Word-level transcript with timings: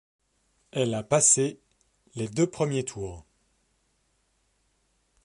Elle 0.71 0.95
a 0.95 1.03
passé 1.03 1.59
les 2.15 2.27
deux 2.27 2.49
premiers 2.49 2.83
tours. 2.83 3.23